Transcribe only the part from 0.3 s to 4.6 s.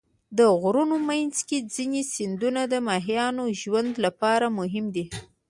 د غرونو منځ کې ځینې سیندونه د ماهیانو ژوند لپاره